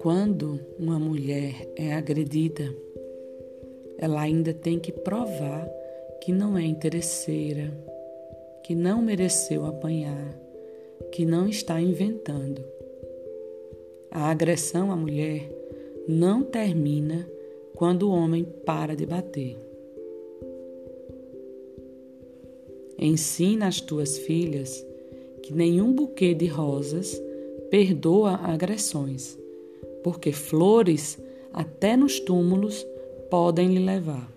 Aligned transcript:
Quando 0.00 0.60
uma 0.78 0.98
mulher 0.98 1.68
é 1.76 1.94
agredida, 1.94 2.64
ela 3.98 4.20
ainda 4.20 4.54
tem 4.54 4.78
que 4.78 4.92
provar 4.92 5.68
que 6.22 6.32
não 6.32 6.56
é 6.56 6.62
interesseira, 6.62 7.72
que 8.62 8.74
não 8.74 9.02
mereceu 9.02 9.66
apanhar, 9.66 10.38
que 11.12 11.24
não 11.24 11.48
está 11.48 11.80
inventando. 11.80 12.64
A 14.10 14.30
agressão 14.30 14.90
à 14.92 14.96
mulher 14.96 15.50
não 16.08 16.42
termina 16.42 17.28
quando 17.74 18.04
o 18.04 18.12
homem 18.12 18.44
para 18.64 18.94
de 18.94 19.04
bater. 19.04 19.65
Ensina 22.98 23.68
as 23.68 23.80
tuas 23.80 24.18
filhas 24.18 24.84
que 25.42 25.52
nenhum 25.52 25.92
buquê 25.92 26.34
de 26.34 26.46
rosas 26.46 27.20
perdoa 27.70 28.34
agressões, 28.34 29.38
porque 30.02 30.32
flores 30.32 31.18
até 31.52 31.96
nos 31.96 32.18
túmulos 32.20 32.86
podem 33.30 33.74
lhe 33.74 33.84
levar. 33.84 34.36